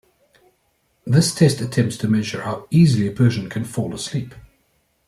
[1.05, 4.33] This test attempts to measure how easily a person can fall asleep.